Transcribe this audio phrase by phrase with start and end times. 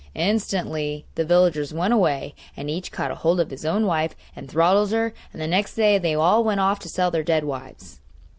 [0.15, 4.89] Instantly the villagers went away and each caught hold of his own wife and throttled
[4.89, 7.99] her, and the next day they all went off to sell their dead wives.